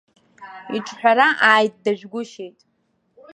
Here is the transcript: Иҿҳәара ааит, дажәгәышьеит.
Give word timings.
Иҿҳәара 0.75 1.27
ааит, 1.47 1.75
дажәгәышьеит. 1.83 2.59